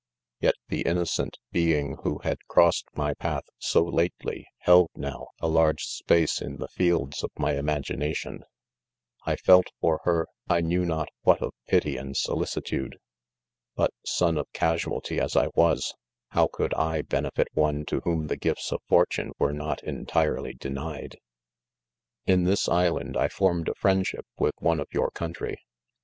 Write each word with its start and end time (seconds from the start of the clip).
Yet 0.39 0.55
the 0.67 0.81
innocent 0.81 1.37
being 1.51 1.97
who 2.01 2.17
had 2.23 2.39
crossed 2.47 2.87
my 2.95 3.13
path 3.13 3.43
so 3.59 3.83
lately, 3.83 4.47
held 4.61 4.89
now, 4.95 5.27
a 5.39 5.47
large 5.47 5.83
space 5.83 6.41
in 6.41 6.57
the 6.57 6.67
fields 6.67 7.21
of 7.23 7.29
my 7.37 7.53
imagination 7.53 8.43
5 9.25 9.33
1 9.33 9.37
felt 9.45 9.67
for 9.79 10.01
her, 10.05 10.25
I 10.49 10.61
knew 10.61 10.85
not 10.85 11.09
what 11.21 11.39
of 11.43 11.53
pity 11.67 11.97
and 11.97 12.17
solicitude; 12.17 12.95
but, 13.75 13.91
son 14.03 14.39
of 14.39 14.51
casualty 14.53 15.19
as 15.19 15.35
I 15.35 15.49
was, 15.53 15.93
how 16.29 16.47
could 16.51 16.73
I 16.73 17.03
ben 17.03 17.25
efit 17.25 17.45
one 17.53 17.85
to 17.85 17.99
whom 17.99 18.25
the 18.25 18.37
gifts 18.37 18.71
of 18.71 18.81
fortune 18.89 19.33
were 19.37 19.53
not 19.53 19.83
entirely 19.83 20.55
denied 20.55 21.19
1" 22.25 22.33
In 22.39 22.43
this 22.45 22.67
island 22.67 23.15
I 23.15 23.27
formed 23.27 23.69
a 23.69 23.75
friendship 23.75 24.25
with 24.35 24.55
one 24.57 24.79
of 24.79 24.87
your 24.91 25.11
c 25.15 25.23
ountry. 25.25 25.57